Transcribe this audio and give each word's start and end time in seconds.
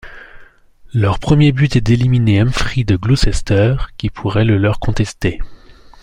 Leur 0.95 1.19
premier 1.19 1.51
but 1.51 1.75
est 1.75 1.81
d'éliminer 1.81 2.39
Humphrey 2.39 2.83
de 2.83 2.95
Gloucester 2.95 3.75
qui 3.97 4.09
pourrait 4.09 4.45
le 4.45 4.57
leur 4.57 4.79
contester. 4.79 5.39